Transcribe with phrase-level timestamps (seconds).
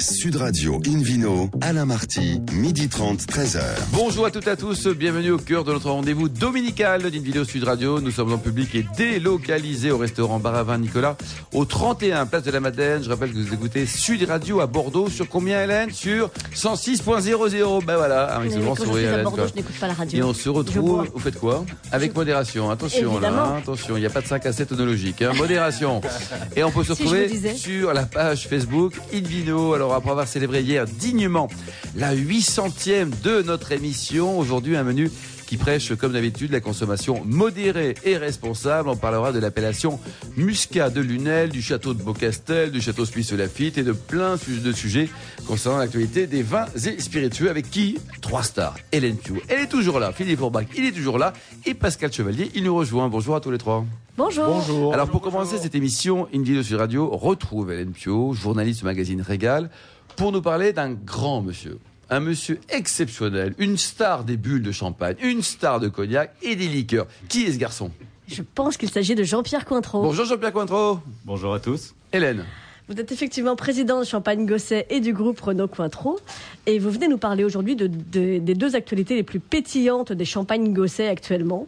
[0.00, 3.60] Sud Radio Invino, Alain Marty, midi 30, 13h.
[3.92, 7.64] Bonjour à toutes et à tous, bienvenue au cœur de notre rendez-vous dominical d'Invino Sud
[7.64, 8.00] Radio.
[8.00, 11.16] Nous sommes en public et délocalisés au restaurant Baravin Nicolas,
[11.52, 13.02] au 31 Place de la Madeleine.
[13.02, 15.90] Je rappelle que vous écoutez Sud Radio à Bordeaux sur combien Hélène?
[15.90, 17.84] Sur 106.00.
[17.84, 19.22] Ben voilà, ah, avec ce grand sourire suis à Hélène.
[19.24, 19.46] Bordeaux, quoi.
[19.48, 20.18] je n'écoute pas la radio.
[20.18, 21.64] Et on se retrouve, vous faites quoi?
[21.90, 23.36] Avec modération, attention Évidemment.
[23.36, 26.00] là, hein, attention, il n'y a pas de 5 à 7 onologique, hein, modération.
[26.56, 29.74] Et on peut se retrouver sur la page Facebook Invino.
[29.74, 31.48] Alors après avoir célébré hier dignement
[31.96, 35.10] la 800e de notre émission, aujourd'hui un menu
[35.48, 38.90] qui prêche comme d'habitude la consommation modérée et responsable.
[38.90, 39.98] On parlera de l'appellation
[40.36, 44.72] Muscat de Lunel, du château de Beaucastel, du château suisse Lafitte et de plein de
[44.72, 45.08] sujets
[45.46, 48.76] concernant l'actualité des vins et spiritueux avec qui Trois stars.
[48.92, 50.12] Hélène Pio, elle est toujours là.
[50.12, 51.32] Philippe Forbach, il est toujours là.
[51.64, 53.08] Et Pascal Chevalier, il nous rejoint.
[53.08, 53.86] Bonjour à tous les trois.
[54.18, 54.92] Bonjour.
[54.92, 59.70] Alors pour commencer cette émission, vidéo sur radio retrouve Hélène Pio, journaliste du magazine Régal,
[60.14, 61.78] pour nous parler d'un grand monsieur.
[62.10, 66.68] Un monsieur exceptionnel, une star des bulles de champagne, une star de cognac et des
[66.68, 67.06] liqueurs.
[67.28, 67.90] Qui est ce garçon?
[68.26, 70.02] Je pense qu'il s'agit de Jean-Pierre Cointreau.
[70.02, 71.00] Bonjour Jean-Pierre Cointreau.
[71.24, 71.94] Bonjour à tous.
[72.12, 72.44] Hélène.
[72.88, 76.18] Vous êtes effectivement président de Champagne Gosset et du groupe Renault Cointreau.
[76.64, 80.24] Et vous venez nous parler aujourd'hui de, de- des deux actualités les plus pétillantes des
[80.24, 81.66] Champagnes Gosset actuellement.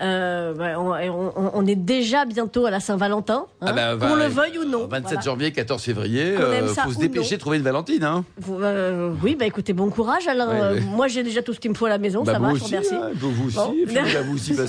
[0.00, 0.92] Euh, on,
[1.36, 4.64] on- on est déjà bientôt à la Saint-Valentin, hein, Ah bah, qu'on le veuille ou
[4.64, 4.86] non.
[4.86, 5.20] 27 Voilà.
[5.20, 8.04] janvier, 14 février, aime euh, faut se dépêcher de trouver une Valentine.
[8.04, 8.24] Hein.
[8.38, 10.48] Vous, euh, oui, bah écoutez, bon courage Alain.
[10.48, 10.80] Ouais, ouais.
[10.80, 12.54] Moi j'ai déjà tout ce qu'il me faut à la maison, Bah, ça va, je
[12.54, 12.94] vous aussi, remercie.
[12.94, 13.74] hein, vous aussi, Bon.
[14.24, 14.52] vous aussi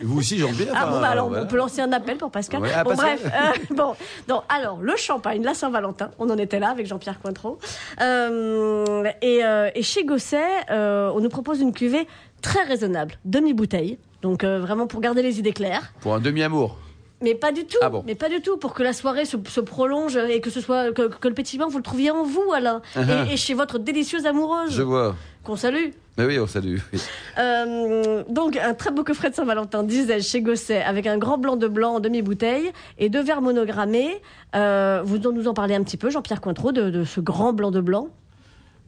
[0.00, 0.72] vous aussi Jean-Pierre.
[0.76, 1.44] Ah bon, bah alors voilà.
[1.44, 2.60] on peut lancer un appel pour Pascal.
[2.62, 3.18] Ouais, ah, bon, Pascal.
[3.18, 3.32] bref,
[3.70, 3.74] euh,
[4.28, 7.58] bon, alors le champagne, la Saint-Valentin, on en était là avec Jean-Pierre Cointreau.
[8.00, 12.06] Euh, et, euh, et chez Gosset, euh, on nous propose une cuvée
[12.42, 13.98] très raisonnable, demi-bouteille.
[14.22, 15.92] Donc euh, vraiment pour garder les idées claires.
[16.00, 16.76] Pour un demi-amour.
[17.20, 17.78] Mais pas du tout.
[17.82, 18.04] Ah bon.
[18.06, 18.56] Mais pas du tout.
[18.58, 21.66] Pour que la soirée se, se prolonge et que ce soit que, que le pétillement
[21.66, 24.76] vous le trouviez en vous, Alain, et, et chez votre délicieuse amoureuse Uh-huh.
[24.76, 25.16] Je vois.
[25.48, 25.90] Qu'on salue.
[26.18, 26.76] Mais oui, on salue.
[26.92, 27.00] oui.
[27.38, 31.56] Euh, donc un très beau coffret de Saint-Valentin, disais chez Gosset, avec un grand blanc
[31.56, 34.20] de blanc en demi-bouteille et deux verres monogrammés.
[34.54, 37.52] Euh, vous en- nous en parlez un petit peu, Jean-Pierre Cointreau, de, de ce grand
[37.54, 38.08] blanc de blanc?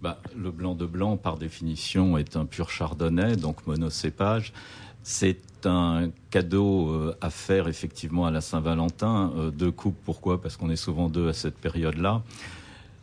[0.03, 4.53] Bah, le blanc de blanc, par définition, est un pur chardonnay, donc monocépage.
[5.03, 9.33] C'est un cadeau euh, à faire effectivement à la Saint-Valentin.
[9.55, 10.41] Deux coupes, pourquoi?
[10.43, 12.23] Parce qu'on est souvent deux à cette période-là.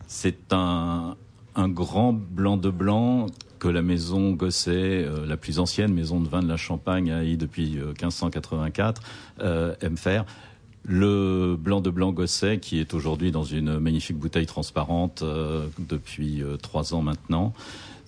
[0.07, 1.16] C'est un,
[1.56, 3.28] un grand blanc de blanc
[3.59, 7.38] que la maison Gosset, euh, la plus ancienne maison de vin de la Champagne, eu
[7.38, 9.01] depuis euh, 1584,
[9.41, 10.25] euh, aime faire.
[10.90, 16.41] Le blanc de blanc Gosset, qui est aujourd'hui dans une magnifique bouteille transparente euh, depuis
[16.41, 17.53] euh, trois ans maintenant.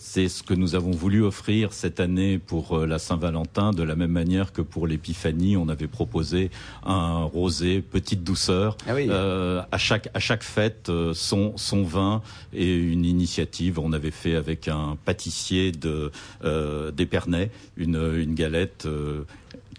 [0.02, 3.96] C'est ce que nous avons voulu offrir cette année pour euh, la Saint-Valentin, de la
[3.96, 6.52] même manière que pour l'Épiphanie, on avait proposé
[6.86, 8.78] un rosé petite douceur.
[8.88, 9.08] Ah oui.
[9.10, 12.22] Euh, à chaque à chaque fête, euh, son son vin
[12.54, 13.78] et une initiative.
[13.78, 16.12] On avait fait avec un pâtissier de
[16.46, 18.86] euh, d'Épernay une une galette.
[18.86, 19.24] euh,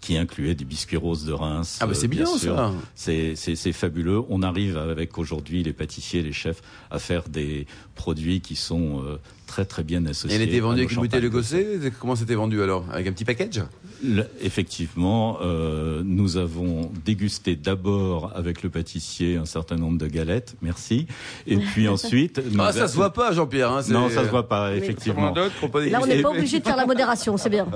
[0.01, 1.79] qui incluait des biscuits roses de Reims.
[1.81, 2.57] Ah bah c'est euh, bien, sûr.
[2.57, 2.73] ça.
[2.95, 4.23] C'est, c'est, c'est fabuleux.
[4.29, 9.17] On arrive avec aujourd'hui les pâtissiers, les chefs à faire des produits qui sont euh,
[9.47, 10.39] très très bien associés.
[10.39, 11.29] Et elle était vendue avec une bouteille de.
[11.29, 12.87] Gosset Comment c'était vendu alors?
[12.93, 13.63] Avec un petit package?
[14.03, 20.57] Le- effectivement, euh, nous avons dégusté d'abord avec le pâtissier un certain nombre de galettes,
[20.63, 21.07] merci.
[21.47, 23.71] Et puis ensuite, Ah, ça se voit pas, Jean-Pierre.
[23.71, 25.35] Hein, c'est- Non, ça se voit pas, effectivement.
[25.35, 27.67] Là, on n'est pas obligé de faire la modération, c'est bien.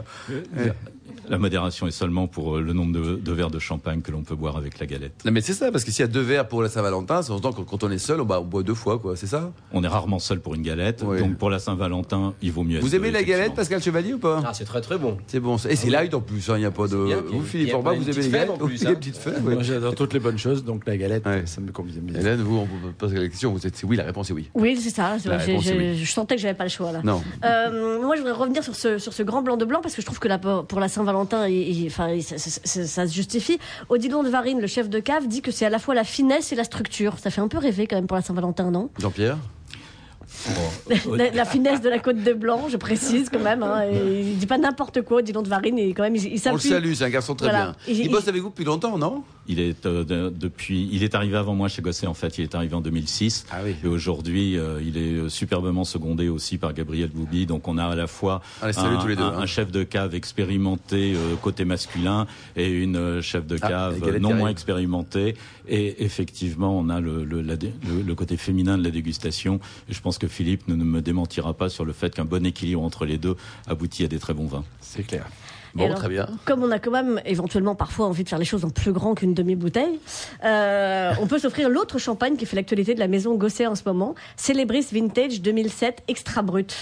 [1.28, 4.22] La modération est seulement pour euh, le nombre de, de verres de champagne que l'on
[4.22, 5.12] peut boire avec la galette.
[5.25, 7.32] Non mais c'est ça, parce que s'il y a deux verres pour la Saint-Valentin, c'est
[7.32, 9.53] que quand on est seul, on, bah, on boit deux fois, quoi, c'est ça?
[9.72, 11.19] On est rarement seul pour une galette, Oui.
[11.20, 12.81] donc pour la Saint-Valentin, il vaut mieux.
[12.81, 13.54] Vous être aimez deux, la galette.
[13.54, 14.42] Pascal Chevalier, ou pas?
[14.47, 15.16] Ah, c'est très très bon.
[15.26, 17.04] C'est bon, et c'est light en plus, il n'y a pas de...
[17.06, 18.91] bien, Vous, Philippe Orba, vous aimez petite les galettes en plus, hein.
[18.91, 19.54] les petites fèves, ouais.
[19.54, 21.42] Moi, j'adore toutes les bonnes choses, donc la galette, Ouais.
[21.47, 22.21] ça me convient bien.
[22.21, 23.76] Hélène, vous, on peut poser la question, vous êtes...
[23.76, 24.50] c'est oui, la réponse est oui.
[24.54, 25.16] Oui, c'est ça.
[25.19, 27.00] Je sentais que j'avais pas le choix là.
[27.03, 27.22] Non.
[27.44, 30.00] Euh, moi, je voudrais revenir sur ce, sur ce grand blanc de blanc parce que
[30.03, 30.28] je trouve que
[30.62, 31.47] pour la Saint-Valentin,
[31.87, 33.59] enfin, ça, ça- ça- ça se justifie.
[33.88, 36.53] Odilon de Varine, le chef de cave, dit que c'est à la fois la finesse
[36.53, 37.19] et la structure.
[37.19, 38.91] Ça fait un peu rêver quand même pour la Saint-Valentin, non?
[38.99, 39.38] Jean-Pierre?
[41.16, 43.63] La, la finesse de la côte de blanc, je précise quand même.
[43.63, 46.53] Hein, il dit pas n'importe quoi, Odilon de Varine, et quand même, il, il On
[46.54, 47.77] le salue, c'est un garçon très Voilà.
[47.86, 47.95] bien.
[47.95, 49.22] Il bosse avec vous depuis longtemps, non?
[49.46, 52.06] Il est euh, de- depuis, il est arrivé avant moi chez Gosset.
[52.06, 53.46] En fait, il est arrivé en 2006.
[53.50, 53.74] Ah oui.
[53.84, 57.44] Et aujourd'hui, euh, il est euh, superbement secondé aussi par Gabriel Boubi.
[57.46, 58.42] Donc, on a à la fois
[58.72, 59.38] salue un, tous les deux, un- hein.
[59.41, 62.26] un chef de cave expérimenté euh, côté masculin
[62.56, 65.34] et une euh, chef de Ah, cave non moins expérimentée.
[65.68, 69.60] Et effectivement, on a le, le, la le- le côté féminin de la dégustation.
[69.88, 72.82] Et je pense que Philippe ne me démentira pas sur le fait qu'un bon équilibre
[72.82, 73.36] entre les deux
[73.66, 74.64] aboutit à des très bons vins.
[74.80, 75.26] C'est clair.
[75.74, 76.28] Bon, alors, très bien.
[76.44, 79.15] Comme on a quand même éventuellement parfois envie de faire les choses en plus grand
[79.15, 79.98] qu'une demi-bouteille,
[80.44, 83.82] euh, on peut s'offrir l'autre champagne qui fait l'actualité de la maison Gosset en ce
[83.86, 86.74] moment, Célébris Vintage 2007 Extra Brut.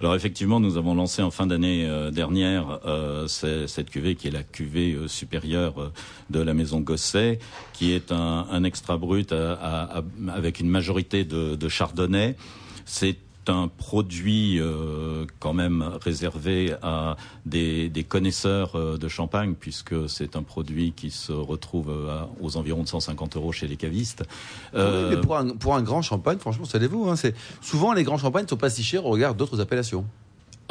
[0.00, 4.30] Alors effectivement, nous avons lancé en fin d'année euh, dernière euh, cette cuvée qui est
[4.30, 5.92] la cuvée euh, supérieure
[6.30, 7.38] de la maison Gosset,
[7.74, 10.02] qui est un, un extra brut à- à- à-
[10.34, 12.34] avec une majorité de, de chardonnay.
[12.86, 13.16] C'est
[13.50, 17.16] un produit euh, quand même réservé à
[17.46, 22.82] des, connaisseurs euh, de champagne, puisque c'est un produit qui se retrouve euh, aux environs
[22.82, 24.24] de 150 euros chez les cavistes.
[24.74, 25.16] Euh, mais
[25.58, 27.14] pour un, grand champagne, franchement, savez-vous, hein,
[27.60, 30.04] souvent les grands champagnes ne sont pas si chers au regard d'autres appellations.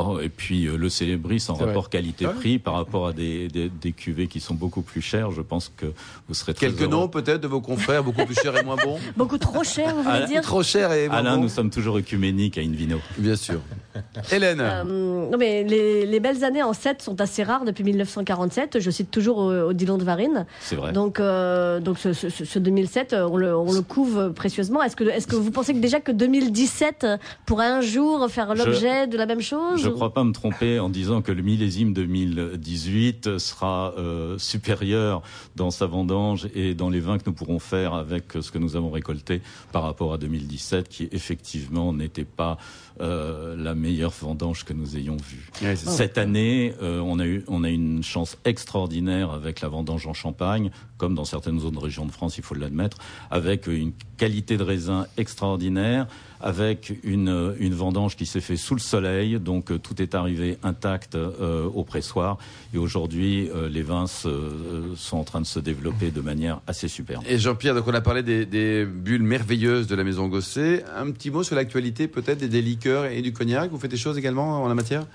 [0.07, 3.91] Oh, et puis euh, le Célébris en rapport qualité-prix par rapport à des, des, des
[3.91, 5.87] cuvées qui sont beaucoup plus chères, je pense que
[6.27, 6.91] vous serez très Quelques heureux.
[6.91, 8.97] noms peut-être de vos confrères beaucoup plus chers et moins bons.
[9.17, 11.43] Beaucoup trop cher, vous voulez Ah, dire Trop chers et moins Alain, bons.
[11.43, 12.97] nous sommes toujours œcuméniques à Invino.
[13.17, 13.59] Bien sûr.
[14.31, 14.59] Hélène.
[14.61, 14.83] Euh,
[15.29, 18.79] non mais les, les belles années en 7 sont assez rares depuis 1947.
[18.79, 20.45] Je cite toujours euh, Odilon de Varine.
[20.61, 20.91] C'est vrai.
[20.93, 24.81] Donc, euh, donc ce, ce- ce 2007, euh, on le, on le couve précieusement.
[24.83, 28.55] Est-ce que, est-ce que vous pensez que déjà que 2017 euh, pourrait un jour faire
[28.55, 29.81] Je- l'objet de la même chose?
[29.81, 34.37] Je ne ou- crois pas me tromper en disant que le millésime 2018 sera euh,
[34.37, 35.21] supérieur
[35.55, 38.75] dans sa vendange et dans les vins que nous pourrons faire avec ce que nous
[38.75, 39.41] avons récolté
[39.71, 42.57] par rapport à 2017, qui effectivement n'était pas
[43.01, 45.49] euh, la meilleure vendange que nous ayons vue.
[45.61, 45.91] Ouais, c'est ça.
[45.91, 50.13] Cette année, euh, on, a eu, on a une chance extraordinaire avec la vendange en
[50.13, 52.97] Champagne, comme dans certaines autres régions de France, il faut l'admettre,
[53.31, 56.07] avec une qualité de raisin extraordinaire,
[56.41, 60.57] avec une, une vendange qui s'est faite sous le soleil, donc euh, tout est arrivé
[60.63, 62.37] intact euh, au pressoir.
[62.73, 66.61] Et aujourd'hui, euh, les vins se- euh, sont en train de se développer de manière
[66.65, 67.23] assez superbe.
[67.27, 70.83] Et Jean-Pierre, donc on a parlé des, des bulles merveilleuses de la maison Gosset.
[70.95, 73.69] Un petit mot sur l'actualité peut-être des, des liqueurs et du cognac.
[73.71, 75.05] Vous faites des choses également en la matière?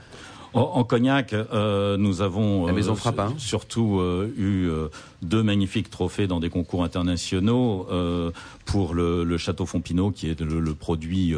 [0.57, 3.35] En, cognac, euh, nous avons La maison euh, Frappin.
[3.39, 4.71] surtout euh, eu
[5.21, 7.89] deux magnifiques trophées dans des concours internationaux
[8.65, 11.35] pour le, le Château Fontpinot, qui est le, le produit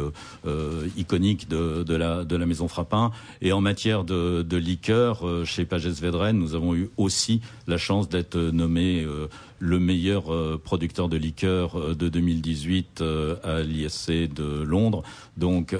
[0.97, 3.11] iconique de, de, la, de la maison Frappin.
[3.41, 8.09] Et en matière de, de liqueur, chez Pages Vedren, nous avons eu aussi la chance
[8.09, 9.27] d'être nommé euh,
[9.59, 15.03] le meilleur euh, producteur de liqueur euh, de 2018 euh, à l'ISC de Londres.
[15.37, 15.75] Donc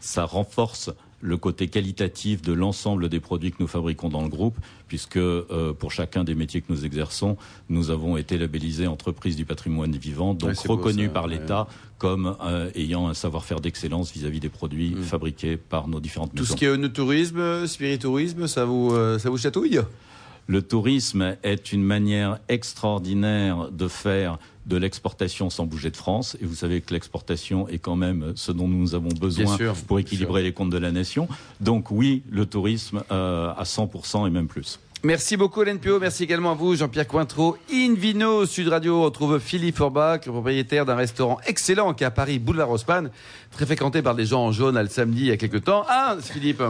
[0.00, 0.90] ça renforce
[1.22, 4.56] le côté qualitatif de l'ensemble des produits que nous fabriquons dans le groupe,
[4.88, 7.36] puisque euh, pour chacun des métiers que nous exerçons,
[7.68, 11.32] nous avons été labellisés entreprise du patrimoine vivant, donc Ouais, reconnus ça, par ouais.
[11.32, 11.68] l'État
[11.98, 15.02] comme euh, ayant un savoir-faire d'excellence vis-à-vis des produits Mm.
[15.02, 16.54] fabriqués par nos différentes Tout maisons.
[16.54, 19.78] ce qui est œnotourisme, spiritourisme, ça vous, euh, ça vous chatouille?
[20.50, 24.36] Le tourisme est une manière extraordinaire de faire
[24.66, 26.36] de l'exportation sans bouger de France.
[26.42, 30.00] Et vous savez que l'exportation est quand même ce dont nous avons besoin sûr, pour
[30.00, 31.28] équilibrer les comptes de la nation.
[31.60, 34.80] Donc oui, le tourisme euh, à 100% et même plus.
[35.02, 37.56] Merci beaucoup Pio, merci également à vous Jean-Pierre Cointreau.
[37.72, 42.10] Invino Sud Radio on retrouve Philippe Forbach, le propriétaire d'un restaurant excellent qui est à
[42.10, 43.10] Paris, Boulevard Haussmann,
[43.50, 45.86] très fréquenté par des gens en jaune le samedi il y a quelques temps.
[45.88, 46.62] Ah Philippe,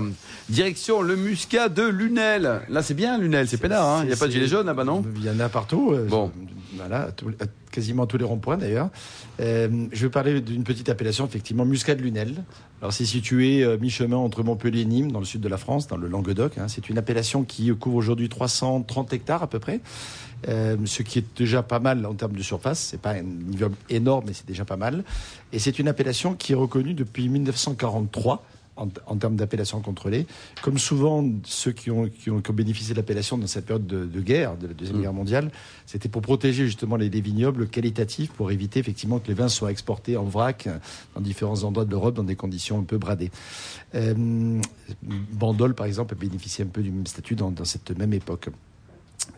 [0.49, 2.61] direction le Muscat de Lunel.
[2.69, 4.01] Là c'est bien Lunel, c'est pénard, hein.
[4.05, 5.91] il n'y a pas de gilet jaune là-bas non Il y en a partout.
[5.93, 6.31] euh, Bon.
[6.81, 7.11] Voilà,
[7.71, 8.89] quasiment tous les ronds-points d'ailleurs.
[9.41, 12.43] Euh, je vais parler d'une petite appellation, effectivement, Muscat de Lunel.
[12.81, 15.87] Alors, c'est situé euh, mi-chemin entre Montpellier et Nîmes, dans le sud de la France,
[15.87, 16.57] dans le Languedoc.
[16.59, 16.69] hein.
[16.69, 19.81] C'est une appellation qui couvre aujourd'hui 330 hectares à peu près.
[20.49, 22.79] Euh, ce qui est déjà pas mal en termes de surface.
[22.79, 23.25] C'est pas un
[23.91, 25.05] énorme, mais c'est déjà pas mal.
[25.53, 28.43] Et c'est une appellation qui est reconnue depuis 1943
[28.81, 30.27] en, en termes d'appellation contrôlée.
[30.63, 33.87] Comme souvent, ceux qui ont, qui ont, qui ont bénéficié de l'appellation dans cette période
[33.87, 35.03] de, de guerre, de la Deuxième Mm.
[35.03, 35.51] Guerre mondiale,
[35.87, 39.71] c'était pour protéger justement les, les vignobles qualitatifs, pour éviter effectivement que les vins soient
[39.71, 40.69] exportés en vrac
[41.15, 43.31] dans différents endroits de l'Europe dans des conditions un peu bradées.
[43.95, 44.61] Euh,
[45.33, 48.49] Bandol, par exemple, a bénéficié un peu du même statut dans, dans cette même époque.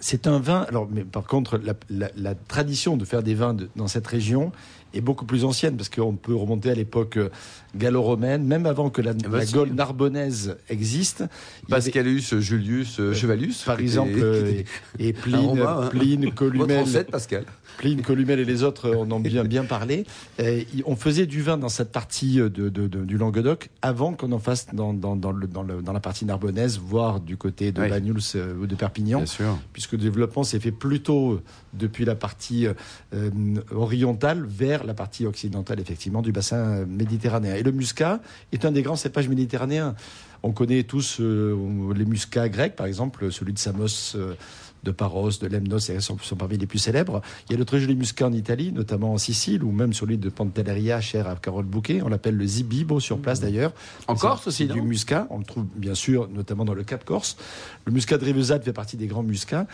[0.00, 0.64] C'est un vin.
[0.68, 4.06] Alors, mais par contre, la, la- la tradition de faire des vins de- dans cette
[4.06, 4.52] région
[4.94, 7.28] est beaucoup plus ancienne parce qu'on peut remonter à l'époque euh,
[7.76, 9.52] gallo-romaine, même avant que la, bah la si.
[9.54, 11.22] Gaule narbonnaise existe.
[11.22, 11.30] avait-
[11.68, 13.54] Pascalus, Julius, euh, Chevalus.
[13.64, 14.62] par exemple, euh,
[14.99, 15.88] et, et Pline, Romain, hein.
[15.88, 16.30] Pline,
[16.78, 17.44] ancêtre, Pascal.
[17.78, 20.04] Pline, Columelle et les autres en ont bien, bien parlé.
[20.40, 24.30] Euh, on faisait du vin dans cette partie de, de- de- du Languedoc avant qu'on
[24.32, 27.72] en fasse dans, dans, dans, le, dans, le- dans la partie narbonnaise, voire du côté
[27.72, 27.88] de Oui.
[28.37, 29.58] Euh, ou de Perpignan Bien sûr.
[29.72, 31.40] puisque le développement s'est fait plutôt
[31.72, 32.66] depuis la partie
[33.14, 33.30] euh,
[33.75, 37.54] orientale vers la partie occidentale, effectivement, du bassin euh, méditerranéen.
[37.54, 38.20] Et le muscat
[38.52, 39.94] est un des grands cépages méditerranéens.
[40.42, 41.56] On connaît tous euh,
[41.94, 44.34] les muscats grecs, par exemple, celui de Samos euh,
[44.82, 47.22] de Paros, de Lemnos, sont, sont parmi les plus célèbres.
[47.49, 50.06] Il y a de très jolis muscats en Italie, notamment en Sicile, ou même sur
[50.06, 52.02] l'île de Pantelleria, cher à Carole Bouquet.
[52.02, 53.72] On l'appelle le Zibibo sur place d'ailleurs.
[54.08, 55.28] En Corse aussi, du muscat.
[55.30, 57.37] On le trouve bien sûr, notamment dans le Cap Corse.
[57.84, 59.68] Le muscat de Rivesaltes fait partie des grands muscats.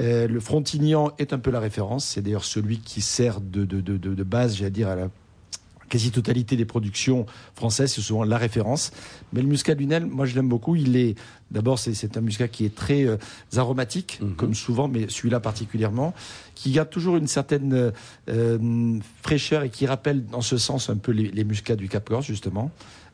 [0.00, 2.06] Euh, le Frontignan est un peu la référence.
[2.06, 5.10] C'est d'ailleurs celui qui sert de, de, de, de- de base, j'allais dire, à la
[5.88, 8.90] quasi-totalité des productions françaises, c'est souvent la référence.
[9.32, 10.76] Mais le muscat lunel, moi je l'aime beaucoup.
[10.76, 11.14] Il est
[11.50, 13.16] d'abord c'est, un muscat qui est très euh,
[13.56, 14.34] aromatique, Mhm.
[14.34, 16.14] comme souvent, mais celui-là particulièrement,
[16.54, 17.92] qui garde toujours une certaine
[18.28, 22.08] euh, fraîcheur et qui rappelle dans ce sens un peu les, les muscats du Cap
[22.08, 22.70] Corse justement,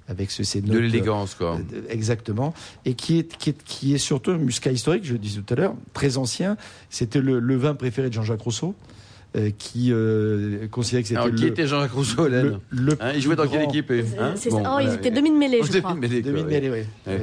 [0.08, 1.58] avec ce, ces De l'élégance, quoi.
[1.72, 2.52] euh, Exactement.
[2.84, 5.54] Et qui est, qui, est, qui est surtout un muscat historique, je le disais tout
[5.54, 6.56] à l'heure, très ancien.
[6.88, 8.74] C'était le, le vin préféré de Jean-Jacques Rousseau,
[9.36, 12.92] euh, qui euh, considérait que c'était Alors, qui le, était Jean-Jacques Rousseau, Hélène le, le
[13.00, 14.90] Hein, Il jouait dans quelle équipe hein C'est- Bon, oh, voilà.
[14.90, 15.94] ils étaient demi-mêlés, Oh, je crois.
[15.94, 16.70] Demi-mêlée,
[17.06, 17.14] oui.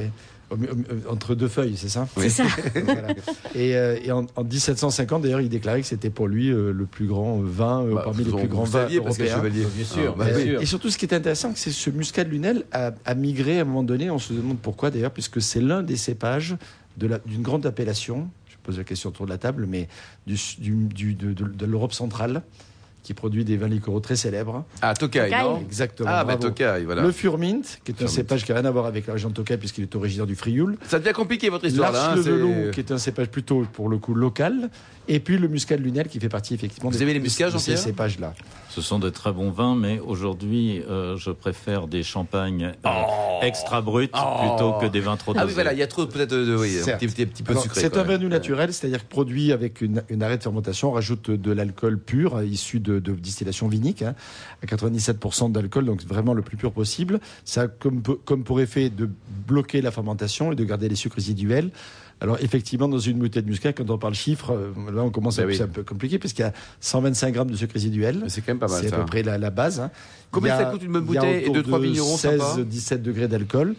[1.09, 2.43] Entre deux feuilles, c'est ça C'est ça.
[2.85, 3.09] Voilà.
[3.53, 6.85] Et, euh, et en, en 1750, d'ailleurs, il déclarait que c'était pour lui euh, le
[6.85, 9.37] plus grand vin euh, Bah, parmi les plus grands vins saviez parce que européens.
[9.43, 9.65] chevalier.
[9.75, 10.61] Bien sûr, Ah, bah bien sûr.
[10.61, 13.57] Et surtout, ce qui est intéressant, c'est que ce muscat de Lunel a, a migré
[13.59, 14.09] à un moment donné.
[14.09, 16.55] On se demande pourquoi d'ailleurs, puisque c'est l'un des cépages
[16.95, 18.29] de la- d'une grande appellation.
[18.67, 19.87] Je pose la question autour de la table, mais
[20.25, 22.41] du, du- du- de, de- de l'Europe centrale,
[23.01, 24.65] qui produit des vins liquoraux très célèbres.
[24.81, 25.41] Ah, Tokai, Tokai.
[25.41, 26.09] non Exactement.
[26.11, 26.35] Ah, bah.
[26.35, 27.01] Tokai, voilà.
[27.01, 29.35] Le Furmint, qui est un cépage qui n'a rien à voir avec la région de
[29.35, 30.77] Tokai, puisqu'il est originaire du Frioul.
[30.85, 32.11] Ça devient compliqué, votre histoire, là.
[32.11, 34.69] hein, le qui est un cépage plutôt, pour le coup, local.
[35.09, 37.23] Et puis le muscat de Lunel, qui fait partie effectivement Vous de, aimez les de-
[37.23, 37.77] muscats, de ces Jean-Pierre?
[37.79, 38.33] cépages-là.
[38.69, 42.89] Ce sont de très bons vins, mais aujourd'hui, euh, je préfère des champagnes euh,
[43.41, 44.39] extra bruts Oh.
[44.49, 45.47] plutôt que des vins trop Ah dosés.
[45.47, 47.63] oui, voilà, il y a trop peut-être de, oui, un petit, petit, petit peu Alors,
[47.63, 47.81] sucré.
[47.81, 50.89] C'est un vin naturel, c'est-à-dire produit avec une, une arrêt de fermentation.
[50.89, 54.13] On rajoute de l'alcool pur, euh, issu de, de distillation vinique, hein,
[54.61, 57.19] à 97% d'alcool, donc vraiment le plus pur possible.
[57.45, 59.09] Ça a comme, comme pour effet de
[59.47, 61.71] bloquer la fermentation et de garder les sucres résiduels.
[62.19, 65.37] Alors effectivement, dans une bouteille de muscat, quand on parle chiffres, euh, là on commence
[65.37, 65.55] à Ben oui.
[65.57, 68.23] c'est un peu compliqué, parce qu'il y a 125 grammes de sucre résiduel.
[68.27, 69.79] C'est quand même pas mal, C'est à peu près la, la base.
[69.79, 69.91] hein.
[70.31, 73.75] Combien a- ça coûte une bonne bouteille et de vignerons sympas 16-17 degrés d'alcool.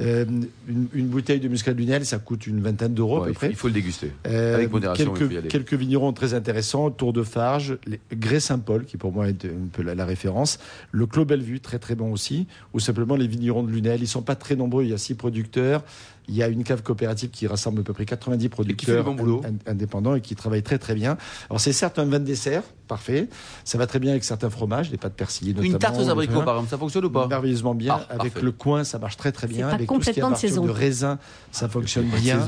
[0.00, 0.24] Euh,
[0.68, 3.38] une, une bouteille de muscat lunel, ça coûte une vingtaine d'euros à peu il, faut,
[3.40, 3.50] près.
[3.50, 4.12] il faut le déguster.
[4.28, 5.48] Euh, Avec modération, il faut y quelques, aller.
[5.48, 9.68] quelques vignerons très intéressants, Tour de Farge, les- Grès Saint-Paul, qui pour moi est un
[9.72, 10.58] peu la, la référence,
[10.92, 14.00] le Clos Bellevue, très très bon aussi, ou simplement les vignerons de Lunel.
[14.00, 15.82] Ils sont pas très nombreux, il y a six producteurs,
[16.28, 19.04] il y a une cave coopérative qui rassemble à peu près 90 fait du producteurs
[19.04, 19.42] bon boulot.
[19.66, 21.16] indépendants et qui travaillent très très bien.
[21.50, 23.28] Alors c'est certes un vin de dessert, parfait,
[23.64, 25.72] ça va très bien avec certains fromages, les pâtes persillées notamment.
[25.74, 27.94] Une tarte aux abricots, par exemple, ça fonctionne ou pas Merveilleusement bien.
[28.00, 28.44] Ah, avec parfait.
[28.46, 29.68] le coin, ça marche très très bien.
[29.68, 30.64] pas avec tout ce qui est à complètement de partir saison.
[30.64, 31.18] de raisin,
[31.52, 32.40] ça fonctionne Pas de bien.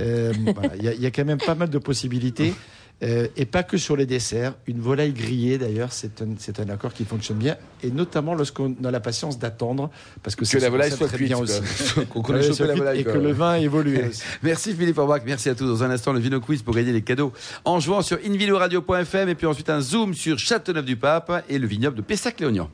[0.00, 0.52] euh, Hélène.
[0.54, 2.54] Voilà, Il y, a- il y a quand même pas mal de possibilités.
[3.02, 4.54] Euh, et pas que sur les desserts.
[4.66, 7.56] Une volaille grillée, d'ailleurs, c'est un, c'est un accord qui fonctionne bien.
[7.82, 9.90] Et notamment lorsqu'on a la patience d'attendre.
[10.22, 11.28] Parce que, la volaille soit très cuite.
[11.28, 11.60] bien aussi.
[12.10, 13.00] Qu'on cuite volaille.
[13.00, 14.22] et que le vin évolue aussi.
[14.42, 15.66] Merci Philippe Orbach, merci à tous.
[15.66, 17.32] Dans un instant, le Vino Quiz pour gagner les cadeaux
[17.64, 22.02] en jouant sur invinoradio.fm et puis ensuite un zoom sur Châteauneuf-du-Pape et le vignoble de
[22.02, 22.68] Pessac-Léognan.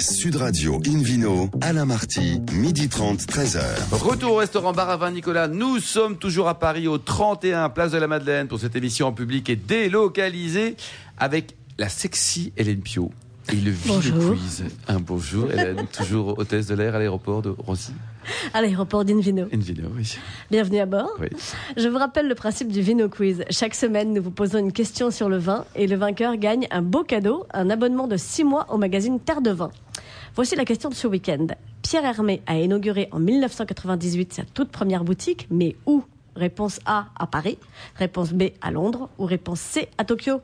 [0.00, 3.60] Sud Radio Invino, Alain Marty, midi 30, 13h.
[3.90, 5.48] Retour au restaurant Bar à Vin Nicolas.
[5.48, 9.12] Nous sommes toujours à Paris au 31 Place de la Madeleine pour cette émission en
[9.12, 10.76] public et délocalisée
[11.16, 13.10] avec la sexy Hélène Pio
[13.52, 14.36] et le Bonjour.
[14.36, 14.64] Quiz.
[14.86, 17.92] Un bonjour Hélène, toujours hôtesse de l'air à l'aéroport de Rossi.
[18.54, 19.46] À l'aéroport d'Invino.
[19.52, 20.16] Invino, oui.
[20.50, 21.10] Bienvenue à bord.
[21.20, 21.28] oui.
[21.76, 23.44] Je vous rappelle le principe du Vino Quiz.
[23.50, 26.82] Chaque semaine, nous vous posons une question sur le vin et le vainqueur gagne un
[26.82, 29.70] beau cadeau, un abonnement de 6 mois au magazine Terre de Vin.
[30.34, 31.46] Voici la question de ce week-end.
[31.82, 36.02] Pierre Hermé a inauguré en 1998 sa toute première boutique, mais où?
[36.36, 37.58] Réponse A à Paris,
[37.96, 40.40] réponse B à Londres ou réponse C à Tokyo?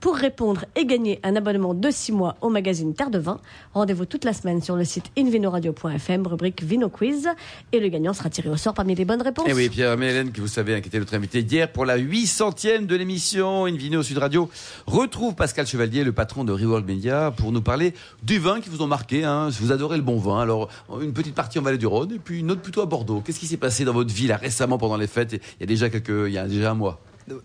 [0.00, 3.38] Pour répondre et gagner un abonnement de 6 mois au magazine Terre de Vin,
[3.74, 7.28] rendez-vous toute la semaine sur le site invinoradio.fm, rubrique Vino Quiz,
[7.72, 9.46] et le gagnant sera tiré au sort parmi les bonnes réponses.
[9.46, 11.70] Et Eh oui, Pierre mais Hélène, que vous savez, hein, qui était notre invité hier
[11.70, 14.48] pour la 800e de l'émission Invino Sud Radio,
[14.86, 17.92] retrouve Pascal Chevalier, le patron de Reworld Media, pour nous parler
[18.22, 19.24] du vin qui vous ont marqué.
[19.24, 20.40] Hein, vous adorez le bon vin.
[20.40, 20.68] Alors,
[21.02, 23.20] une petite partie en Vallée du Rhône et puis une autre plutôt à Bordeaux.
[23.24, 25.32] Qu'est-ce qui s'est passé dans votre vie là récemment pendant les fêtes?
[25.32, 27.00] Il y a déjà quelques, il y a déjà un mois.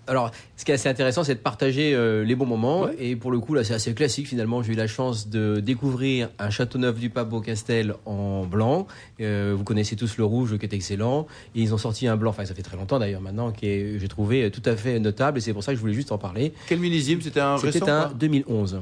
[0.08, 2.84] Alors, ce qui est assez intéressant, c'est de partager euh, les bons moments.
[2.84, 2.96] Ouais.
[3.00, 4.64] Et pour le coup, là, c'est assez classique finalement.
[4.64, 8.88] J'ai eu la chance de découvrir un Châteauneuf du Pape Beaucastel en blanc.
[9.22, 11.28] Euh, vous connaissez tous le rouge qui est excellent.
[11.56, 14.00] Et ils ont sorti un blanc, enfin, ça fait très longtemps d'ailleurs maintenant, qui est,
[14.00, 15.38] j'ai trouvé tout à fait notable.
[15.38, 16.54] Et c'est pour ça que je voulais juste en parler.
[16.68, 18.82] Quel millésime C'était un C'était récent un quoi 2011.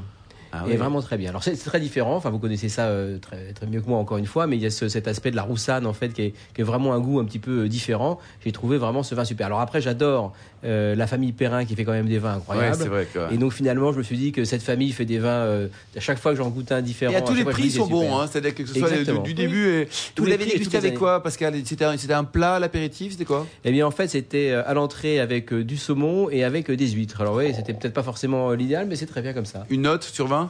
[0.56, 1.30] Ah et vraiment très bien.
[1.30, 2.16] Alors c'est très différent.
[2.16, 4.62] Enfin, vous connaissez ça euh, très, très mieux que moi encore une fois, mais il
[4.62, 6.94] y a ce- cet aspect de la roussane en fait qui est, qui est vraiment
[6.94, 8.20] un goût un petit peu euh, différent.
[8.46, 9.48] J'ai trouvé vraiment ce vin super.
[9.48, 10.32] Alors après, j'adore
[10.66, 12.78] euh, la famille Perrin qui fait quand même des vins Ouais, incroyables.
[12.80, 13.08] c'est vrai.
[13.14, 15.30] que- Et donc finalement, je me suis dit que cette famille fait des vins.
[15.44, 17.12] euh, à chaque fois que j'en goûte un différent.
[17.14, 19.22] Et à tous les prix sont bons, hein, c'est-à-dire que ce soit Exactement.
[19.22, 21.54] du, début et Tous vous l'avez et dégusté avec quoi, Pascal?
[21.66, 23.46] C'était un, c'était un plat, l'apéritif, c'était quoi?
[23.66, 27.22] Eh bien, en fait, c'était euh, à l'entrée avec du saumon et avec des huîtres.
[27.22, 29.66] Alors oui, c'était peut-être pas forcément l'idéal, mais c'est très bien comme ça.
[29.70, 30.50] Une note sur 20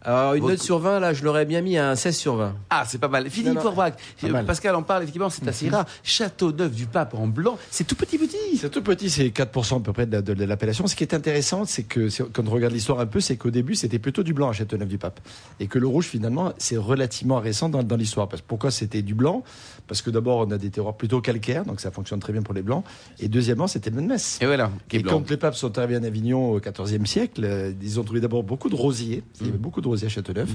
[0.00, 2.36] Alors une Votre- note sur 20, là, je l'aurais bien mis à un 16 sur
[2.36, 2.54] 20.
[2.70, 3.28] Ah, c'est pas mal.
[3.28, 3.58] Philippe.
[3.58, 4.44] Forbrac, mal.
[4.46, 5.86] Pascal en parle, effectivement, c'est assez rare.
[6.04, 8.56] Château neuf du Pape en blanc, c'est tout petit petit.
[8.56, 10.86] C'est tout petit, c'est 4% à peu près de, la- de l'appellation.
[10.86, 13.74] Ce qui est intéressant, c'est que quand on regarde l'histoire un peu, c'est qu'au début,
[13.74, 15.18] c'était plutôt du blanc à Châteauneuf-du-Pape.
[15.58, 18.28] Et que le rouge, finalement, c'est relativement récent dans, dans l'histoire.
[18.28, 19.42] Parce- Pourquoi c'était du blanc?
[19.88, 22.54] Parce que d'abord, on a des terroirs plutôt calcaires, donc ça fonctionne très bien pour
[22.54, 22.84] les blancs.
[23.18, 24.38] Et deuxièmement, c'était le même mess.
[24.40, 25.14] Et voilà, qui est Et blanc.
[25.18, 28.44] quand les papes sont arrivés en Avignon au XIVe siècle, euh, ils ont trouvé d'abord
[28.44, 29.24] beaucoup de rosiers.
[29.40, 30.48] Il y avait beaucoup de rosiers à Châteauneuf.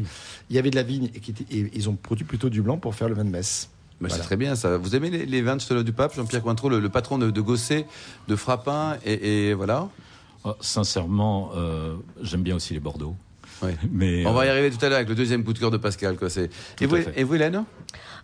[0.49, 2.61] Il y avait de la vigne et, qui était- et ils ont produit plutôt du
[2.61, 3.69] blanc pour faire le vin de messe.
[4.01, 4.15] Bah, Voilà.
[4.15, 4.77] C'est très bien ça.
[4.77, 7.29] Vous aimez les, les vins de Château du Pape, Jean-Pierre Cointreau, le, le patron de,
[7.31, 7.85] de Gosset,
[8.27, 9.87] de Frappin, et, et voilà.
[10.45, 13.15] Oh, sincèrement, euh, j'aime bien aussi les Bordeaux.
[13.61, 13.77] Ouais.
[13.91, 15.71] Mais On va y euh, arriver tout à l'heure avec le deuxième coup de cœur
[15.71, 16.17] de Pascal.
[16.17, 16.27] Quoi.
[16.81, 17.63] Et, vous, et vous, Hélène?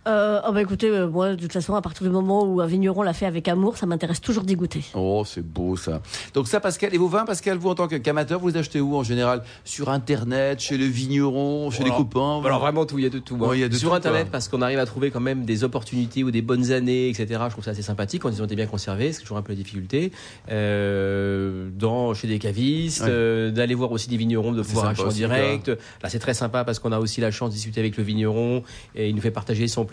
[0.08, 2.66] Euh, oh bah écoutez, euh, moi, de toute façon, à partir du moment où un
[2.66, 4.82] vigneron l'a fait avec amour, ça m'intéresse toujours d'y goûter.
[4.94, 6.00] Oh, c'est beau ça.
[6.32, 8.80] Donc ça, Pascal, et vos vins, Pascal, vous en tant que- qu'amateur, vous les achetez
[8.80, 9.42] où en général?
[9.62, 13.18] Sur Internet, chez le vigneron, chez les copains Alors vraiment tout, il y a de
[13.18, 13.34] tout.
[13.42, 13.48] hein.
[13.48, 14.32] Ouais, y a de Sur tout, Internet, quoi.
[14.32, 17.26] parce qu'on arrive à trouver quand même des opportunités ou des bonnes années, etc.
[17.46, 19.12] Je trouve ça assez sympathique quand ils ont été bien conservés.
[19.12, 20.12] C'est toujours un peu la difficulté.
[20.50, 23.08] Euh, dans chez des cavistes, Ouais.
[23.10, 25.68] euh, d'aller voir aussi des vignerons, de pouvoir acheter en direct.
[26.02, 28.62] Là, c'est très sympa parce qu'on a aussi la chance de discuter avec le vigneron
[28.94, 29.84] et il nous fait partager son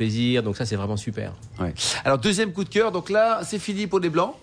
[0.43, 1.33] Donc ça, c'est vraiment super.
[2.05, 4.33] Alors, deuxième coup de cœur, donc là, c'est fini pour les blancs.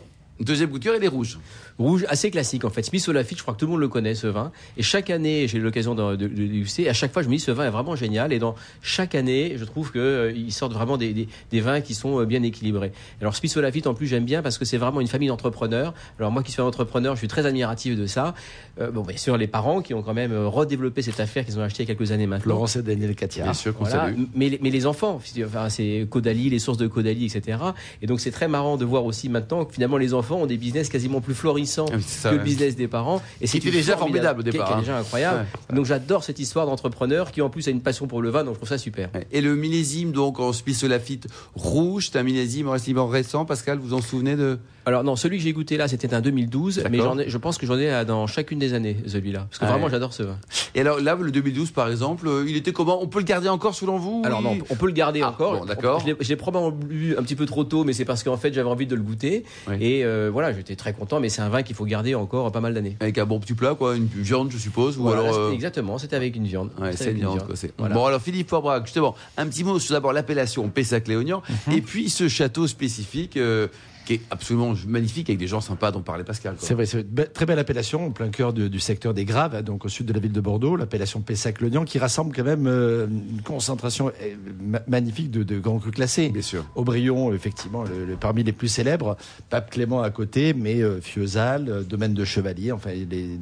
[0.40, 1.38] Deuxième coup de cœur, et les rouges.
[1.78, 2.82] Rouge, assez classique en fait.
[2.82, 4.50] Smith Lafitte, je crois que tout le monde le connaît ce vin.
[4.76, 7.50] Et chaque année, j'ai eu l'occasion de, de, à chaque fois, je me dis ce
[7.52, 8.32] vin est vraiment génial.
[8.32, 11.80] Et dans chaque année, je trouve que euh, ils sortent vraiment des, des, des vins
[11.80, 12.92] qui sont euh, bien équilibrés.
[13.20, 15.94] Alors Smith Lafitte, en plus, j'aime bien parce que c'est vraiment une famille d'entrepreneurs.
[16.18, 18.34] Alors moi, qui suis un entrepreneur, je suis très admiratif de ça.
[18.80, 21.58] Euh, bon, bien sûr, les parents qui ont quand même euh, redéveloppé cette affaire qu'ils
[21.60, 22.42] ont acheté il y a quelques années maintenant.
[22.54, 23.44] Florence et Daniel Catia.
[23.44, 24.06] Bien sûr qu'on Voilà.
[24.06, 24.22] salue.
[24.34, 27.58] Mais, les- mais les enfants, enfin, c'est Caudalie, les sources de Caudalie, etc.
[28.02, 30.56] Et donc c'est très marrant de voir aussi maintenant que finalement les enfants ont des
[30.56, 33.22] business quasiment plus florissants Ah oui, c'est ça, que le business des parents.
[33.40, 34.80] Et c'est était une déjà formidable au départ, Qui est hein.
[34.80, 35.46] déjà incroyable.
[35.70, 35.76] Ouais.
[35.76, 38.54] Donc j'adore cette histoire d'entrepreneur qui en plus a une passion pour le vin, donc
[38.54, 39.10] je trouve ça super.
[39.32, 40.52] Et le millésime, donc, en
[40.88, 43.44] Lafitte rouge, c'est un millésime relativement récent.
[43.44, 44.58] Pascal, vous en souvenez de?
[44.86, 47.66] Alors non, celui que j'ai goûté là, c'était un 2012, mais ai, je pense que
[47.66, 49.90] j'en ai dans chacune des années celui-là, parce que Ah vraiment ouais.
[49.90, 50.36] j'adore ce vin.
[50.74, 53.02] Et alors là, le 2012, par exemple, euh, il était comment?
[53.02, 54.22] On peut le garder encore selon vous?
[54.26, 55.60] Alors non, on peut le garder Ah, encore.
[55.60, 56.00] bon, d'accord.
[56.00, 58.36] Je l'ai- Je l'ai probablement bu un petit peu trop tôt, mais c'est parce qu'en
[58.36, 59.44] fait j'avais envie de le goûter.
[59.68, 59.76] Oui.
[59.80, 62.60] Et euh, voilà, j'étais très content, mais c'est un vin qu'il faut garder encore pas
[62.60, 62.96] mal d'années.
[63.00, 65.32] Avec un bon petit plat, quoi, une viande, je suppose, ou Voilà, alors.
[65.32, 66.70] là, euh, Exactement, c'était avec une viande.
[66.80, 67.32] Ouais, c'est une bien.
[67.32, 67.46] viande.
[67.46, 67.94] quoi, Voilà.
[67.94, 71.74] Bon, alors Philippe Forbrac, justement, un petit mot sur d'abord l'appellation Pessac-Léognan, Mhm.
[71.74, 73.68] et puis ce château spécifique euh,
[74.04, 76.56] qui est absolument magnifique avec des gens sympas dont parlait Pascal.
[76.58, 79.24] C'est vrai, c'est une be- très belle appellation, en plein cœur de- du secteur des
[79.24, 82.66] Graves, donc au sud de la ville de Bordeaux, l'appellation Pessac-Lognan, qui rassemble quand même
[82.66, 86.28] euh, une concentration euh, ma- magnifique de, de grands crus classés.
[86.28, 86.64] Bien sûr.
[86.74, 89.16] Aubryon, effectivement, le, le- parmi les plus célèbres.
[89.50, 92.90] Pape Clément à côté, mais euh, euh, Domaine de Chevalier, enfin,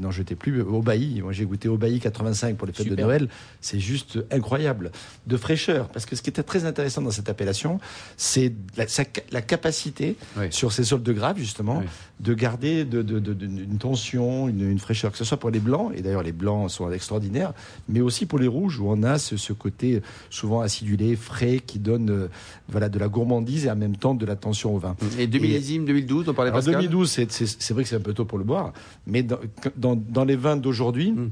[0.00, 0.60] n'en jetez plus.
[0.62, 2.96] Aubailly, moi j'ai goûté Aubailly 85 pour les fêtes de.
[3.02, 3.28] Noël.
[3.60, 4.92] C'est juste incroyable.
[5.26, 7.80] De fraîcheur, parce que ce qui était très intéressant dans cette appellation,
[8.16, 8.84] c'est la,
[9.30, 10.51] la capacité Oui.
[10.52, 11.86] Sur ces sols de Graves, justement, Oui.
[12.20, 15.50] de garder de, de- de- de- une tension, une, une fraîcheur, que ce soit pour
[15.50, 17.52] les blancs, et d'ailleurs les blancs sont extraordinaires,
[17.88, 21.78] mais aussi pour les rouges, où on a ce, ce côté souvent acidulé, frais, qui
[21.78, 22.28] donne euh,
[22.68, 24.96] voilà, de la gourmandise et en même temps de la tension au vin.
[25.18, 28.24] Et 2000 millésime 2012, dont parlait Pascal 2012, c'est- vrai que c'est un peu tôt
[28.24, 28.72] pour le boire,
[29.06, 29.38] mais dans,
[29.76, 31.30] dans, dans les vins d'aujourd'hui, Mm.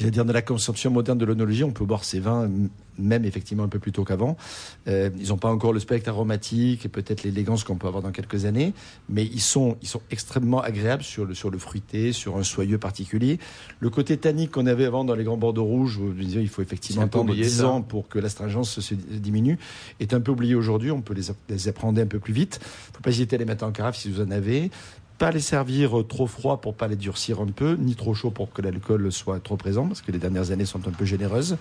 [0.00, 2.48] J'allais dire dans la conception moderne de l'onologie, on peut boire ces vins
[3.00, 4.36] même effectivement un peu plus tôt qu'avant.
[4.88, 8.12] Euh, ils n'ont pas encore le spectre aromatique et peut-être l'élégance qu'on peut avoir dans
[8.12, 8.72] quelques années,
[9.08, 12.78] mais ils sont, ils sont extrêmement agréables sur le, sur le fruité, sur un soyeux
[12.78, 13.38] particulier.
[13.80, 17.02] Le côté tannique qu'on avait avant dans les grands bordeaux rouges, où il faut effectivement
[17.02, 17.68] attendre oublié, 10 ça.
[17.68, 19.58] ans pour que l'astringence se diminue,
[19.98, 20.90] est un peu oublié aujourd'hui.
[20.90, 22.60] On peut les, les appréhender un peu plus vite.
[22.62, 24.70] Il ne faut pas hésiter à les mettre en carafe si vous en avez.
[25.20, 28.30] Pas les servir euh, trop froid pour pas les durcir un peu, ni trop chaud
[28.30, 31.58] pour que l'alcool soit trop présent, parce que les dernières années sont un peu généreuses.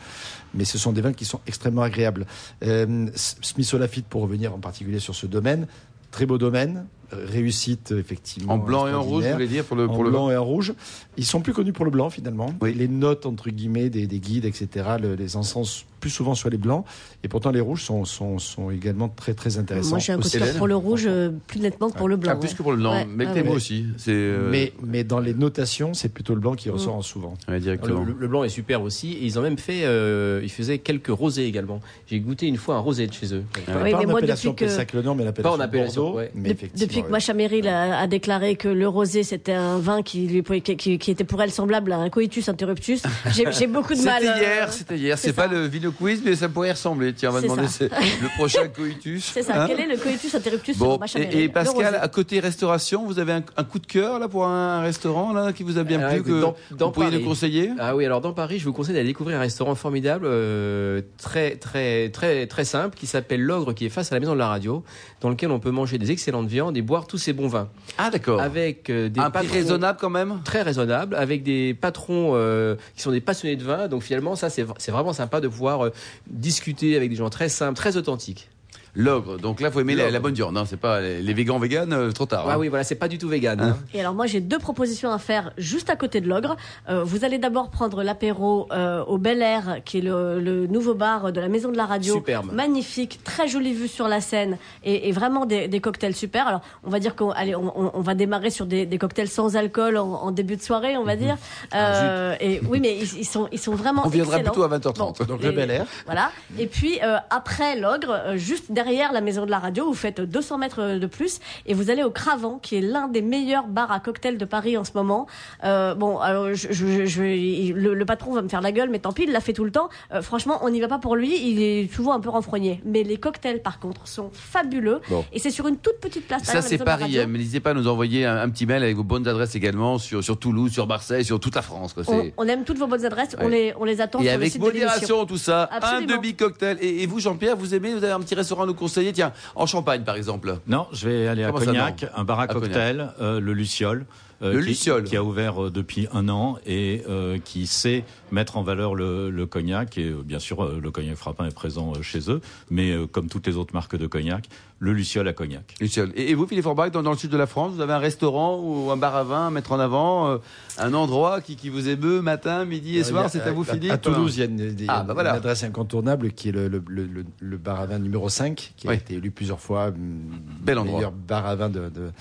[0.54, 2.26] Mais ce sont des vins qui sont extrêmement agréables.
[2.64, 5.68] Euh, Smith Lafitte, pour revenir en particulier sur ce domaine,
[6.10, 8.54] très beau domaine, réussite effectivement.
[8.54, 10.38] En blanc et en rouge, vous voulez dire, pour le, en pour le blanc et
[10.38, 10.74] en rouge.
[11.18, 12.54] Ils sont plus connus pour le blanc finalement.
[12.62, 12.74] Oui.
[12.74, 14.68] Les notes entre guillemets des, des guides, etc.
[15.02, 16.86] le- les encens plus souvent sur les blancs.
[17.24, 19.90] Et pourtant les rouges sont, sont, sont également très très intéressants.
[19.90, 20.38] Moi, j'ai un coup de aussi.
[20.38, 22.32] cœur Hélène pour le rouge euh, plus nettement que pour le blanc.
[22.34, 22.56] Ah, plus ouais.
[22.56, 22.94] que pour le blanc.
[22.94, 23.56] Ouais, mais ouais, Clément ouais.
[23.58, 23.86] aussi.
[23.98, 24.12] C'est.
[24.14, 27.34] euh, Mais, mais dans les notations, c'est plutôt le blanc qui ressort en souvent.
[27.50, 28.02] ouais, Le, directement.
[28.06, 29.12] le- le blanc est superbe aussi.
[29.12, 31.82] Et ils ont même fait, euh, ils faisaient quelques rosés également.
[32.08, 33.44] J'ai goûté une fois un rosé de chez eux.
[33.68, 36.02] Ah Oui, pas mais en moi, appellation depuis que- Pessac-le-Nord, mais Pas l'appellation en appellation,
[36.04, 36.18] Bordeaux.
[36.20, 36.32] ouais.
[36.34, 37.12] Mais effectivement, Depuis que ouais.
[37.12, 40.98] Macha Merrill a, a déclaré que le rosé c'était un vin qui, lui, qui, qui-
[41.00, 44.22] qui était pour elle semblable à un coitus interruptus, j'ai beaucoup de mal.
[44.22, 45.18] C'était euh, hier, c'était hier.
[45.18, 47.14] c'est pas le Vino Quiz, mais ça pourrait y ressembler.
[47.14, 49.24] Tiens, on va demander le prochain coitus.
[49.34, 49.64] C'est ça.
[49.64, 52.40] Hein Quel est le coitus interruptus Bon, sur Macha et, Merrill et Pascal, à côté
[52.40, 55.78] restauration, vous avez un, un coup de cœur là pour un restaurant là qui vous
[55.78, 57.22] a bien Ah, plu écoute, que dans- dans vous pourriez Paris.
[57.24, 57.72] nous conseiller?
[57.80, 61.56] Ah oui, alors dans Paris, je vous conseille d'aller découvrir un restaurant formidable, euh, très
[61.58, 64.48] très très très simple, qui s'appelle l'Ogre, qui est face à la maison de la
[64.48, 64.84] radio,
[65.22, 68.10] dans lequel on peut manger des excellentes viandes et boire tous ces bons vins, Ah
[68.10, 68.42] d'accord.
[68.42, 70.42] avec euh, des Un patrons raisonnable quand même?
[70.44, 73.88] très raisonnables, avec des patrons euh, qui sont des passionnés de vin.
[73.88, 75.92] Donc finalement, ça c'est c'est vraiment sympa de pouvoir euh,
[76.28, 78.50] discuter avec des gens très simples, très authentiques.
[78.96, 79.38] L'ogre.
[79.38, 80.54] Donc là, faut aimer la, bonne viande.
[80.54, 82.46] Non, c'est pas les, les végans véganes euh, trop tard.
[82.48, 82.58] Ah hein.
[82.58, 83.60] oui, voilà, c'est pas du tout vegan.
[83.62, 83.84] Hein hein.
[83.94, 86.58] Et alors moi j'ai deux propositions à faire juste à côté de l'ogre.
[86.90, 90.94] Euh, vous allez d'abord prendre l'apéro euh, au Bel Air, qui est le, le nouveau
[90.96, 92.14] bar de la Maison de la Radio.
[92.16, 92.52] Superbe.
[92.52, 96.48] Magnifique, très jolie vue sur la Seine et, et vraiment des, des cocktails super.
[96.48, 99.28] Alors on va dire qu'on allez, on, on- on va démarrer sur des, des cocktails
[99.28, 101.38] sans alcool en, en début de soirée, on va dire.
[101.76, 104.52] Euh, et oui, mais ils, ils sont ils sont vraiment On viendra excellents.
[104.54, 105.26] plutôt à 20h30.
[105.26, 105.86] Donc le Bel Air.
[106.06, 106.32] Voilà.
[106.58, 110.58] Et puis euh, après l'ogre, juste derrière la maison de la radio, vous faites 200
[110.58, 114.00] mètres de plus et vous allez au Cravant, qui est l'un des meilleurs bars à
[114.00, 115.28] cocktails de Paris en ce moment.
[115.66, 118.90] Euh, bon, alors je, je, je- il- le, le patron va me faire la gueule,
[118.90, 119.90] mais tant pis, il l'a fait tout le temps.
[120.14, 121.36] Euh, franchement, on n'y va pas pour lui.
[121.52, 122.82] Il est souvent un peu renfrogné.
[122.86, 125.02] Mais les cocktails, par contre, sont fabuleux.
[125.10, 125.26] Bon.
[125.34, 126.44] Et c'est sur une toute petite place.
[126.44, 127.20] Ça, c'est Paris.
[127.20, 129.98] hein, n'hésitez pas à nous envoyer un, un petit mail avec vos bonnes adresses également
[129.98, 131.94] sur, sur Toulouse, sur Marseille, sur toute la France.
[131.94, 132.04] quoi.
[132.38, 133.36] On, aime toutes vos bonnes adresses.
[133.42, 134.88] On les on les attend Et sur le avec site de l'émission.
[134.90, 135.64] modération, tout ça.
[135.72, 136.14] Absolument.
[136.14, 136.78] Un demi-cocktail.
[136.82, 139.66] Et, et vous, Jean-Pierre, vous aimez Vous avez un petit restaurant nous conseiller Tiens, en
[139.66, 140.58] Champagne, par exemple.
[140.68, 144.06] Non, je vais aller à ça, Cognac, un bar à, cocktail, euh, le Luciole.
[144.42, 145.04] Euh, Le qui, Luciole.
[145.04, 149.30] qui a ouvert euh, depuis un an et euh, qui sait mettre en valeur le,
[149.30, 149.98] le cognac.
[149.98, 153.08] Et euh, bien sûr, euh, le cognac frappin est présent euh, chez eux, mais euh,
[153.08, 154.48] comme toutes les autres marques de cognac,
[154.82, 155.76] le Luciole à cognac.
[155.82, 156.12] Luciole.
[156.16, 157.98] Et, et vous, Philippe Forbach, dans, dans le sud de la France, vous avez un
[158.00, 160.38] restaurant ou un bar à vin à mettre en avant, euh,
[160.78, 163.66] un endroit qui, qui vous émeut matin, midi et y soir a- C'est à vous,
[163.66, 165.32] Philippe À Toulouse, il y a une, il y a Ah, bah voilà.
[165.32, 168.74] une adresse incontournable qui est le, le, le, le- le bar à vin numéro 5,
[168.78, 168.96] qui a Oui.
[168.96, 170.22] été élu plusieurs fois hum,
[170.62, 170.96] Bel endroit.
[171.00, 172.12] meilleur bar à vin de, de,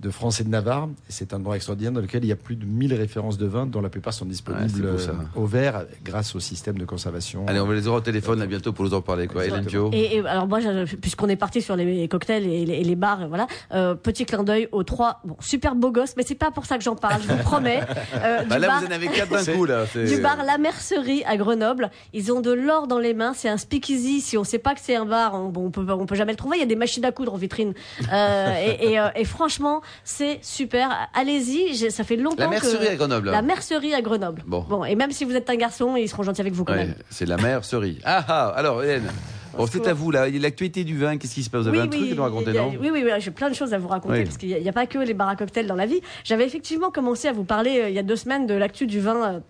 [0.00, 0.88] de France et de Navarre.
[1.08, 3.46] Et C'est un endroit extraordinaire dans lequel il y a plus de 1000 références de
[3.46, 6.84] vin, dont la plupart sont disponibles Ouais, beau, euh, au verre grâce au système de
[6.84, 7.44] conservation.
[7.46, 9.26] Allez, on va les aura au téléphone là bientôt pour nous en parler.
[9.26, 9.44] Quoi.
[9.46, 10.58] Hélène Pio Et, et alors moi,
[11.00, 14.26] puisqu'on est parti sur les cocktails et les, et les bars, et voilà, euh, petit
[14.26, 16.96] clin d'œil aux trois, bon, super beaux gosses, mais c'est pas pour ça que j'en
[16.96, 17.80] parle, je vous promets.
[18.16, 19.64] Euh, Bah du, là, bar, vous en avez quatre d'un coup.
[19.64, 19.84] Là.
[19.94, 23.56] Du bar La Mercerie à Grenoble, ils ont de l'or dans les mains, c'est un
[23.58, 24.20] speakeasy.
[24.20, 26.32] Si on sait pas que c'est un bar, on, bon, on peut on peut jamais
[26.32, 26.56] le trouver.
[26.56, 27.74] Il y a des machines à coudre en vitrine,
[28.12, 31.08] Euh, et, et, euh, et franchement, c'est super.
[31.14, 33.30] Allez-y, ça fait longtemps La mercerie que à Grenoble.
[33.30, 34.42] La Mercerie à Grenoble.
[34.46, 34.84] Bon.
[34.84, 36.94] et même si vous êtes un garçon, ils seront gentils avec vous quand Ouais, même.
[37.10, 37.98] c'est la mercerie.
[38.04, 39.10] Ah ah, alors Hélène,
[39.56, 40.28] bon, c'est à vous là.
[40.28, 42.62] L'actualité du vin, qu'est-ce qui se passe Vous avez un truc à nous raconter, a-
[42.62, 42.72] non?
[42.80, 44.24] oui, oui, oui, j'ai plein de choses à vous raconter Oui.
[44.24, 46.00] parce qu'il n'y a, pas que les bars à cocktails dans la vie.
[46.24, 49.00] J'avais effectivement commencé à vous parler euh, il y a deux semaines de l'actu du
[49.00, 49.34] vin.
[49.34, 49.40] euh,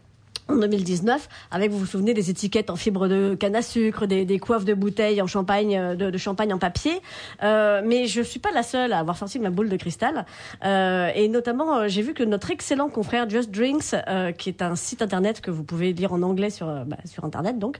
[0.48, 4.24] en 2019, avec, vous vous souvenez, des étiquettes en fibre de canne à sucre, des,
[4.24, 7.00] des coiffes de bouteilles en champagne, euh, de, de champagne en papier.
[7.42, 10.24] Euh, mais je suis pas la seule à avoir sorti ma boule de cristal.
[10.64, 14.62] Euh, et notamment, euh, j'ai vu que notre excellent confrère Just Drinks, euh, qui est
[14.62, 17.78] un site internet que vous pouvez lire en anglais sur, bah, sur internet, donc,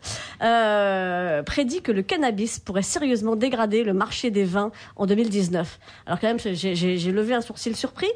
[1.45, 5.79] prédit que le cannabis pourrait sérieusement dégrader le marché des vins en 2019.
[6.07, 8.11] Alors quand même, j'ai- levé un sourcil surpris.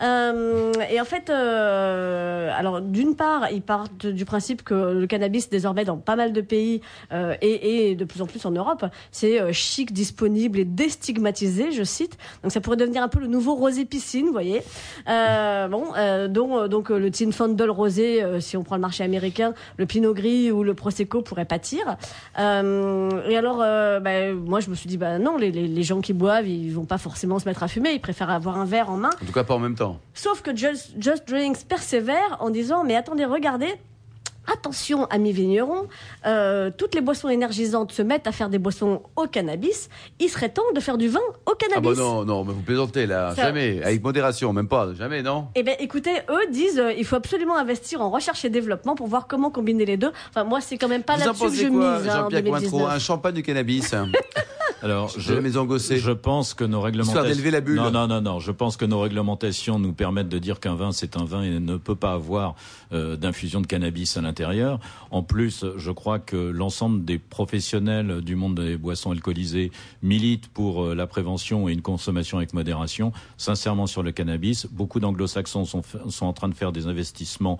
[0.00, 3.62] Et en fait, alors d'une part, ils
[3.94, 6.80] partent du principe que le cannabis désormais dans pas mal de pays
[7.12, 11.72] euh, et, et de plus en plus en Europe, c'est euh, chic, disponible et déstigmatisé,
[11.72, 12.18] je cite.
[12.42, 14.62] Donc ça pourrait devenir un peu le nouveau rosé piscine, vous voyez.
[15.08, 15.84] Euh, bon,
[16.28, 20.62] dont, donc le Tinfandel rosé, si on prend le marché américain, le Pinot Gris ou
[20.62, 21.96] le Prosecco pourraient pâtir.
[22.36, 26.12] Et alors, bah, moi je me suis dit, bah non, les, les, les gens qui
[26.12, 28.96] boivent, ils vont pas forcément se mettre à fumer, ils préfèrent avoir un verre en
[28.96, 29.10] main.
[29.22, 29.98] En tout cas, pas en même temps.
[30.14, 33.74] Sauf que Just, Just Drinks persévère en disant mais attendez, regardez.
[34.52, 35.88] Attention, amis vignerons,
[36.26, 39.88] euh, toutes les boissons énergisantes se mettent à faire des boissons au cannabis.
[40.20, 41.96] Il serait temps de faire du vin au Ah cannabis.
[41.96, 43.34] bah non, non, mais vous plaisantez là.
[43.34, 43.82] Ça- Jamais.
[43.82, 44.92] Avec modération, même pas.
[44.94, 45.48] Jamais, non?
[45.54, 49.06] Eh bien, écoutez, eux disent euh, il faut absolument investir en recherche et développement pour
[49.06, 50.12] voir comment combiner les deux.
[50.30, 52.90] Enfin, moi, c'est quand même pas là-dessus que je quoi, mise hein, Jean-Pierre Cointreau 2019.
[52.90, 53.94] Un champagne du cannabis
[54.82, 57.22] Alors, de je, la maison Gosset je pense que nos réglementations.
[57.22, 57.76] D'élever la bulle.
[57.76, 58.38] Non, non, non, non.
[58.38, 61.58] Je pense que nos réglementations nous permettent de dire qu'un vin, c'est un vin et
[61.58, 62.54] ne peut pas avoir
[62.92, 64.33] euh, d'infusion de cannabis à l'intérieur.
[65.10, 69.70] En plus, je crois que l'ensemble des professionnels du monde des boissons alcoolisées
[70.02, 73.12] militent pour euh, la prévention et une consommation avec modération.
[73.36, 75.82] Sincèrement, sur le cannabis, beaucoup d'anglo-saxons sont,
[76.20, 77.58] en train de faire des investissements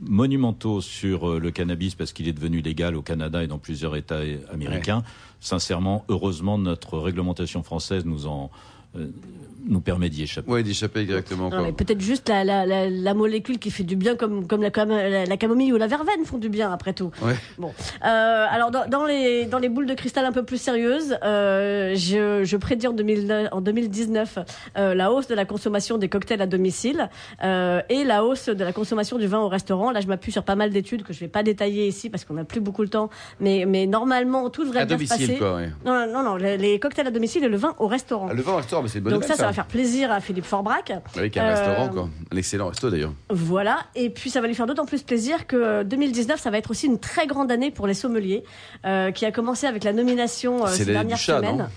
[0.00, 3.96] monumentaux sur euh, le cannabis parce qu'il est devenu légal au Canada et dans plusieurs
[3.96, 5.02] États euh, américains.
[5.40, 8.50] Sincèrement, heureusement, notre réglementation française nous en
[9.66, 10.50] nous permet d'y échapper.
[10.50, 10.62] Oui.
[11.36, 11.60] Non, quoi.
[11.62, 14.70] mais peut-être juste la, la, la, la molécule qui fait du bien, comme, comme la,
[14.70, 17.10] cam- la, la camomille ou la verveine font du bien, après tout.
[17.20, 17.34] Ouais.
[17.58, 17.72] Bon.
[18.04, 21.94] Euh, alors, dans, dans, les, dans les boules de cristal un peu plus sérieuses, euh,
[21.96, 24.38] je, je prédis en, 2009 en 2019
[24.78, 27.10] euh, la hausse de la consommation des cocktails à domicile
[27.44, 29.90] euh, et la hausse de la consommation du vin au restaurant.
[29.90, 32.34] Là, je m'appuie sur pas mal d'études que je vais pas détailler ici parce qu'on
[32.34, 33.10] n'a plus beaucoup le temps.
[33.40, 35.38] Mais, mais normalement, tout devrait À bien se domicile, passer.
[35.38, 35.56] quoi.
[35.56, 35.70] ouais.
[35.84, 38.28] Non, non, non, les, les cocktails à domicile et le vin au restaurant.
[38.30, 39.66] Ah, le vin au restaurant, mais c'est une bonne Donc nouvelle, ça, ça va faire
[39.66, 40.92] plaisir à Philippe Forbrac.
[41.16, 42.08] Avec un Euh, restaurant, quoi.
[42.32, 43.12] Un excellent resto, d'ailleurs.
[43.30, 46.58] Voilà, et puis ça va lui faire d'autant plus plaisir que euh, 2019, ça va
[46.58, 48.44] être aussi une très grande année pour les sommeliers,
[48.84, 51.68] euh, qui a commencé avec la nomination euh, ces du dernières chat, semaines.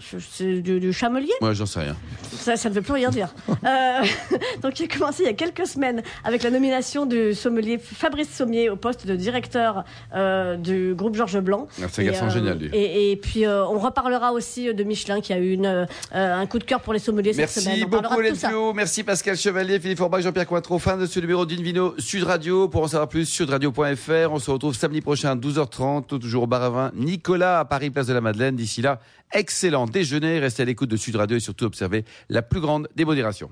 [0.00, 1.96] C'est du, du chamelier Moi, j'en sais rien.
[2.32, 3.28] ça, ça ne veut plus rien dire.
[3.64, 4.00] Euh,
[4.62, 8.30] donc, il a commencé il y a quelques semaines avec la nomination du sommelier Fabrice
[8.30, 9.84] Sommier au poste de directeur
[10.14, 11.66] euh, du groupe Georges Blanc.
[11.82, 12.70] Ah, C'est un garçon euh, génial, lui.
[12.72, 16.46] Et, et puis, euh, on reparlera aussi de Michelin qui a eu une, euh, un
[16.46, 17.78] coup de cœur pour les sommeliers cette semaine.
[17.80, 18.20] Merci beaucoup.
[18.20, 18.72] Letio.
[18.74, 20.78] Merci, Pascal Chevalier, Philippe Forbach, Jean-Pierre Cointreau.
[20.78, 22.68] Fin de ce numéro d'Invino Sud Radio.
[22.68, 24.32] Pour en savoir plus, sudradio.fr.
[24.32, 27.90] On se retrouve samedi prochain à 12h30, toujours au bar à vin Nicolas à Paris,
[27.90, 28.54] place de la Madeleine.
[28.56, 29.00] D'ici là,
[29.32, 30.38] excellent déjeuner.
[30.38, 33.50] Restez à l'écoute de Sud Radio et surtout observez la plus grande démodération.